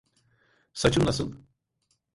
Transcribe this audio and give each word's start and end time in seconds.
Saçım 0.73 1.05
nasıl? 1.05 1.33